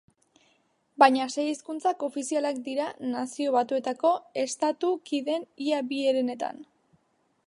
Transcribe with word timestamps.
Baina 1.01 1.25
sei 1.33 1.43
hizkuntzak 1.49 2.05
ofizialak 2.07 2.63
dira 2.69 2.87
Nazio 3.11 3.53
Batuetako 3.57 4.13
estatu 4.47 4.91
kideen 5.11 5.49
ia 5.67 5.83
bi 5.93 6.01
herenetan. 6.13 6.65